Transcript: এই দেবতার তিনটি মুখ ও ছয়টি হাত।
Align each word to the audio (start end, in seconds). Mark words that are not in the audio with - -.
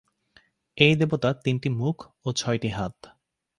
এই 0.77 0.93
দেবতার 0.95 1.35
তিনটি 1.43 1.69
মুখ 1.79 1.95
ও 2.25 2.29
ছয়টি 2.31 2.69
হাত। 2.69 2.95